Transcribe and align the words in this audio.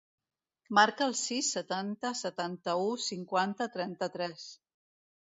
Marca 0.77 1.03
el 1.07 1.11
sis, 1.19 1.49
setanta, 1.57 2.11
setanta-u, 2.21 2.87
cinquanta, 3.05 3.69
trenta-tres. 3.77 4.49